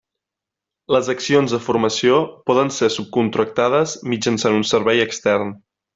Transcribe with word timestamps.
Les 0.95 1.09
accions 1.13 1.53
de 1.55 1.59
formació 1.65 2.17
poden 2.51 2.73
ser 2.79 2.91
subcontractades 2.97 3.95
mitjançant 4.15 4.59
un 4.63 4.67
servei 4.71 5.05
extern. 5.09 5.55